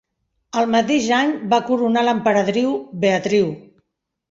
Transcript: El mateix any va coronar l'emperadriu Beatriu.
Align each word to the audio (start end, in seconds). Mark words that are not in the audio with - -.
El 0.61 0.69
mateix 0.75 1.09
any 1.17 1.35
va 1.51 1.61
coronar 1.69 2.05
l'emperadriu 2.09 2.75
Beatriu. 3.07 3.55